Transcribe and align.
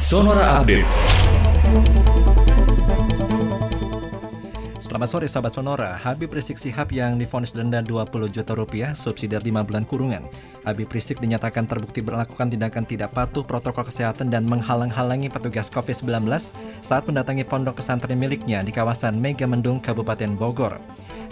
Sonora 0.00 0.58
Update. 0.58 1.09
Selamat 5.00 5.16
sore 5.16 5.32
sahabat 5.32 5.52
Sonora, 5.56 5.90
Habib 5.96 6.28
Rizik 6.28 6.60
Sihab 6.60 6.92
yang 6.92 7.16
difonis 7.16 7.56
denda 7.56 7.80
20 7.80 8.36
juta 8.36 8.52
rupiah 8.52 8.92
subsidi 8.92 9.32
5 9.32 9.64
bulan 9.64 9.88
kurungan. 9.88 10.28
Habib 10.68 10.92
Rizik 10.92 11.24
dinyatakan 11.24 11.64
terbukti 11.64 12.04
melakukan 12.04 12.52
tindakan 12.52 12.84
tidak 12.84 13.16
patuh 13.16 13.40
protokol 13.40 13.88
kesehatan 13.88 14.28
dan 14.28 14.44
menghalang-halangi 14.44 15.32
petugas 15.32 15.72
COVID-19 15.72 16.28
saat 16.84 17.08
mendatangi 17.08 17.48
pondok 17.48 17.80
pesantren 17.80 18.20
miliknya 18.20 18.60
di 18.60 18.76
kawasan 18.76 19.16
Megamendung, 19.16 19.80
Kabupaten 19.80 20.36
Bogor. 20.36 20.76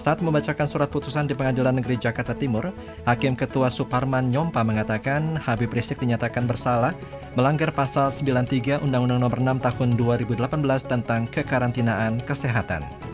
Saat 0.00 0.24
membacakan 0.24 0.64
surat 0.64 0.88
putusan 0.88 1.28
di 1.28 1.36
Pengadilan 1.36 1.76
Negeri 1.76 2.00
Jakarta 2.00 2.32
Timur, 2.32 2.72
Hakim 3.04 3.36
Ketua 3.36 3.68
Suparman 3.68 4.32
Nyompa 4.32 4.64
mengatakan 4.64 5.36
Habib 5.44 5.76
Rizik 5.76 6.00
dinyatakan 6.00 6.48
bersalah 6.48 6.96
melanggar 7.36 7.68
pasal 7.76 8.08
93 8.08 8.80
Undang-Undang 8.80 9.20
Nomor 9.20 9.60
6 9.60 9.60
Tahun 9.60 9.88
2018 10.00 10.56
tentang 10.88 11.28
kekarantinaan 11.28 12.24
kesehatan. 12.24 13.07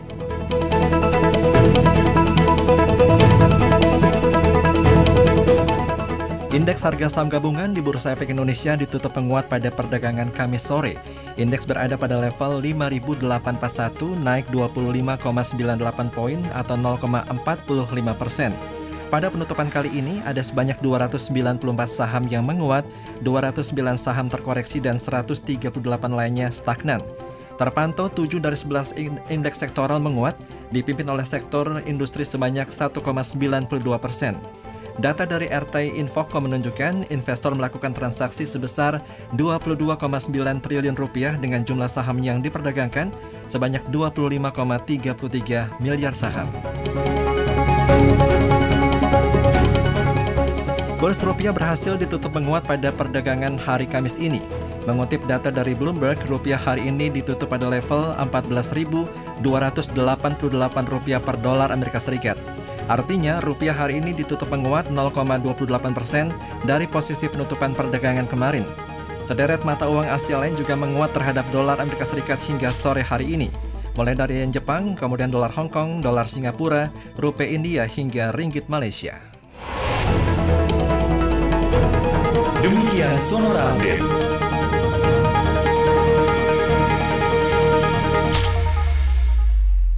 Indeks 6.75 6.91
harga 6.91 7.07
saham 7.07 7.31
gabungan 7.31 7.71
di 7.71 7.79
Bursa 7.79 8.11
Efek 8.11 8.35
Indonesia 8.35 8.75
ditutup 8.75 9.15
menguat 9.15 9.47
pada 9.47 9.71
perdagangan 9.71 10.27
Kamis 10.35 10.67
sore. 10.67 10.99
Indeks 11.39 11.63
berada 11.63 11.95
pada 11.95 12.19
level 12.19 12.59
5.841 12.59 14.19
naik 14.19 14.51
25,98 14.51 16.11
poin 16.11 16.43
atau 16.51 16.75
0,45 16.75 18.19
persen. 18.19 18.51
Pada 19.07 19.31
penutupan 19.31 19.71
kali 19.71 19.87
ini 19.87 20.19
ada 20.27 20.43
sebanyak 20.43 20.75
294 20.83 21.63
saham 21.87 22.27
yang 22.27 22.43
menguat, 22.43 22.83
209 23.23 23.71
saham 23.95 24.27
terkoreksi 24.27 24.83
dan 24.83 24.99
138 24.99 25.71
lainnya 26.11 26.51
stagnan. 26.51 26.99
Terpantau 27.55 28.11
7 28.11 28.43
dari 28.43 28.59
11 28.59 29.31
indeks 29.31 29.63
sektoral 29.63 30.03
menguat, 30.03 30.35
dipimpin 30.75 31.07
oleh 31.07 31.23
sektor 31.23 31.79
industri 31.87 32.27
sebanyak 32.27 32.67
1,92 32.67 32.99
persen. 33.95 34.35
Data 34.95 35.27
dari 35.27 35.51
RT 35.51 35.99
Infocom 35.99 36.47
menunjukkan 36.47 37.11
investor 37.11 37.51
melakukan 37.51 37.91
transaksi 37.91 38.47
sebesar 38.47 39.03
22,9 39.35 39.99
triliun 40.63 40.95
rupiah 40.95 41.35
dengan 41.35 41.67
jumlah 41.67 41.91
saham 41.91 42.23
yang 42.23 42.39
diperdagangkan 42.39 43.11
sebanyak 43.43 43.83
25,33 43.91 45.83
miliar 45.83 46.15
saham. 46.15 46.47
Kurs 50.95 51.19
rupiah 51.19 51.51
berhasil 51.51 51.99
ditutup 51.99 52.31
menguat 52.31 52.63
pada 52.63 52.87
perdagangan 52.95 53.59
hari 53.59 53.83
Kamis 53.83 54.15
ini. 54.15 54.39
Mengutip 54.87 55.19
data 55.27 55.51
dari 55.51 55.75
Bloomberg, 55.75 56.23
rupiah 56.31 56.57
hari 56.57 56.87
ini 56.87 57.11
ditutup 57.11 57.51
pada 57.51 57.67
level 57.67 58.15
14.288 58.15 59.43
rupiah 60.87 61.19
per 61.19 61.35
dolar 61.43 61.75
Amerika 61.75 61.99
Serikat. 61.99 62.54
Artinya, 62.85 63.41
rupiah 63.41 63.73
hari 63.73 63.97
ini 63.97 64.13
ditutup 64.13 64.45
menguat 64.53 64.93
0,28 64.93 65.97
persen 65.97 66.29
dari 66.69 66.85
posisi 66.85 67.25
penutupan 67.25 67.73
perdagangan 67.73 68.29
kemarin. 68.29 68.65
Sederet 69.25 69.65
mata 69.65 69.89
uang 69.89 70.05
Asia 70.05 70.37
lain 70.37 70.53
juga 70.53 70.77
menguat 70.77 71.09
terhadap 71.17 71.49
dolar 71.49 71.81
Amerika 71.81 72.05
Serikat 72.05 72.37
hingga 72.45 72.69
sore 72.69 73.01
hari 73.01 73.33
ini. 73.33 73.49
Mulai 73.97 74.13
dari 74.13 74.37
yen 74.37 74.53
Jepang, 74.53 74.93
kemudian 74.93 75.33
dolar 75.33 75.49
Hong 75.57 75.71
Kong, 75.71 76.03
dolar 76.03 76.29
Singapura, 76.29 76.93
rupiah 77.17 77.49
India 77.49 77.83
hingga 77.89 78.29
ringgit 78.37 78.69
Malaysia. 78.69 79.17
Demikian 82.61 83.17
Sonora 83.17 83.73
Update. 83.73 84.24